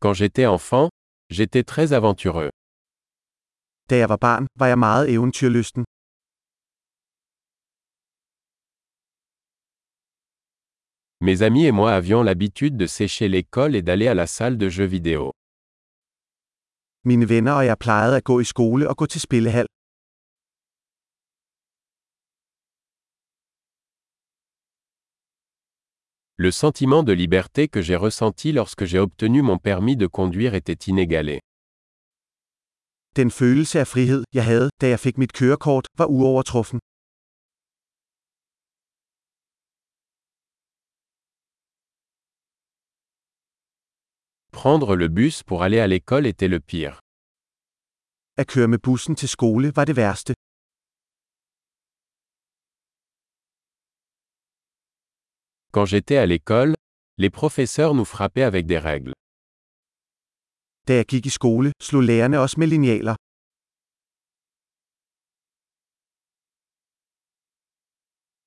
[0.00, 0.90] Quand j'étais enfant,
[1.28, 2.50] j'étais très aventureux.
[3.90, 5.84] Da jeg var barn, var jeg meget eventyrlysten.
[11.20, 14.68] Mes amis et moi avions l'habitude de sécher l'école et d'aller à la salle de
[14.68, 15.32] jeux vidéo.
[17.04, 19.66] Mine venner og jeg plejede at gå i skole og gå til spillehal.
[26.40, 30.78] Le sentiment de liberté que j'ai ressenti lorsque j'ai obtenu mon permis de conduire était
[30.86, 31.40] inégalé.
[33.16, 36.78] Den følelse af frihed, jeg havde, da jeg fik mit kørekort, var uovertruffen.
[44.52, 46.94] Prendre le bus pour aller à l'école était le pire.
[48.40, 50.37] At køre med bussen til skole var det værste.
[55.70, 56.74] Quand j'étais à l'école,
[57.18, 59.12] les professeurs nous frappaient avec des règles.
[60.88, 63.14] Da jeg gik i skole, slog lærerne os med linealer.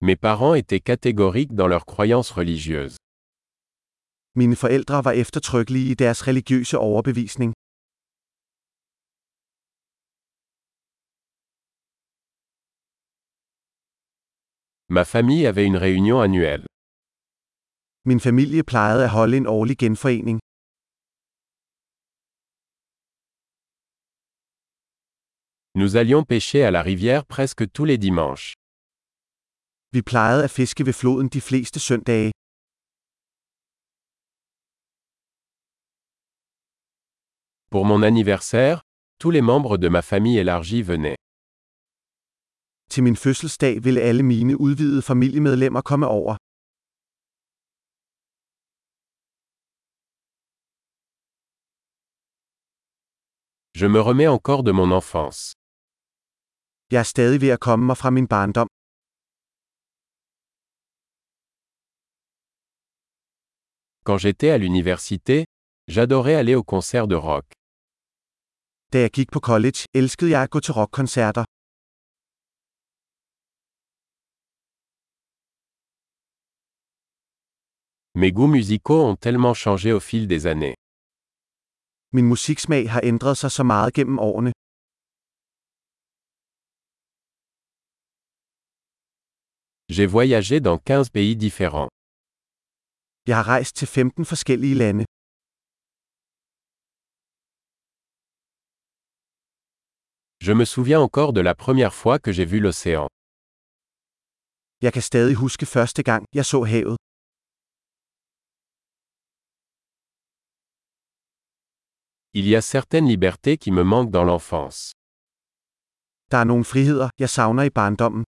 [0.00, 2.96] Mes parents étaient catégoriques dans leurs croyances religieuses.
[4.36, 7.52] Mine forældre var eftertrykkelige i deres religiøse overbevisning.
[14.88, 16.64] Ma famille avait une réunion annuelle.
[18.10, 20.38] Min familie plejede at holde en årlig genforening.
[25.80, 28.54] Nous allions pêcher à la rivière presque tous les dimanches.
[29.92, 32.32] Vi plejede at fiske ved floden de fleste søndage.
[37.70, 38.78] Pour mon anniversaire,
[39.20, 41.20] tous les membres de ma famille élargie venaient.
[42.90, 46.36] Til min fødselsdag ville alle mine udvidede familiemedlemmer komme over.
[53.80, 55.54] Je me remets encore de mon enfance.
[56.90, 58.68] Jeg er stadig ved at komme mig fra min barndom.
[64.04, 65.44] Quand j'étais à l'université,
[65.86, 67.46] j'adorais aller au concert de rock.
[68.92, 71.44] Da jeg gik på college, elskede jeg at gå til rockkoncerter.
[78.14, 80.74] Mes goûts musicaux ont tellement changé au fil des années.
[82.16, 84.52] Min musiksmag har ændret sig så meget gennem årene.
[89.96, 91.88] J'ai voyagé dans 15 pays différents.
[93.26, 95.04] Jeg har rejst til 15 forskellige lande.
[100.46, 103.06] Je me souviens encore de la première fois que j'ai vu l'océan.
[104.82, 106.96] Jeg kan stadig huske første gang, jeg så havet.
[112.40, 114.92] Il y a certaines libertés qui me manquent dans l'enfance.
[116.30, 118.24] Der er nogle friheder, jeg savner i barndommen.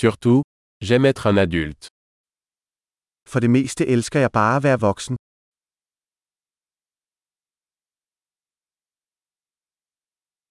[0.00, 0.42] Surtout,
[0.86, 1.88] j'aime être un adulte.
[3.30, 5.16] For det meste elsker jeg bare at være voksen.